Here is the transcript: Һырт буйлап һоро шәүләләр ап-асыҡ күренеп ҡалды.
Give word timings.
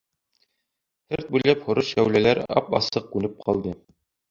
Һырт 1.15 1.29
буйлап 1.35 1.61
һоро 1.67 1.85
шәүләләр 1.91 2.43
ап-асыҡ 2.63 3.09
күренеп 3.15 3.39
ҡалды. 3.47 3.79